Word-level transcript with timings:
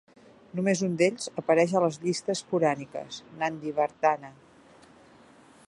Només 0.59 0.79
un 0.87 0.95
d'ells 1.01 1.27
apareix 1.41 1.75
a 1.79 1.83
les 1.83 1.99
llistes 2.05 2.41
puràniques: 2.53 3.19
Nandivardhana. 3.43 4.33